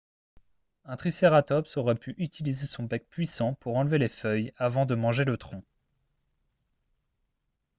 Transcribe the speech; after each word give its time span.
un 0.85 0.97
tricératops 0.97 1.67
aurait 1.77 1.93
pu 1.93 2.15
utiliser 2.17 2.65
son 2.65 2.85
bec 2.85 3.05
puissant 3.07 3.53
pour 3.59 3.77
enlever 3.77 3.99
les 3.99 4.09
feuilles 4.09 4.51
avant 4.57 4.87
de 4.87 4.95
manger 4.95 5.25
le 5.25 5.37
tronc 5.37 5.63